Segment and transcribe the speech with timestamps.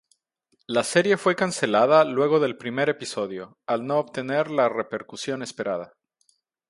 [0.65, 5.93] La serie fue cancelada luego del primer episodio, al no obtener la repercusión esperada.